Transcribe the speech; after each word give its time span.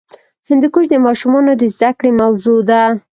هندوکش 0.49 0.85
د 0.89 0.95
ماشومانو 1.05 1.51
د 1.61 1.63
زده 1.75 1.89
کړې 1.99 2.11
موضوع 2.21 2.59
ده. 2.69 2.83